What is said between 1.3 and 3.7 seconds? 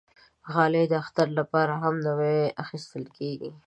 لپاره هم نوی اخېستل کېږي.